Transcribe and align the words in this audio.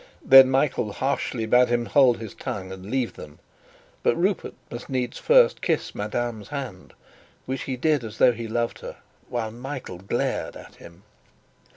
Then 0.25 0.49
Michael 0.49 0.93
harshly 0.93 1.45
bade 1.45 1.67
him 1.67 1.85
hold 1.85 2.17
his 2.17 2.33
tongue, 2.33 2.71
and 2.71 2.89
leave 2.89 3.13
them; 3.13 3.37
but 4.01 4.15
Rupert 4.15 4.55
must 4.71 4.89
needs 4.89 5.19
first 5.19 5.61
kiss 5.61 5.93
madame's 5.93 6.47
hand, 6.47 6.93
which 7.45 7.61
he 7.65 7.77
did 7.77 8.03
as 8.03 8.17
though 8.17 8.33
he 8.33 8.47
loved 8.47 8.79
her, 8.79 8.95
while 9.29 9.51
Michael 9.51 9.99
glared 9.99 10.55
at 10.55 10.73
him. 10.77 11.03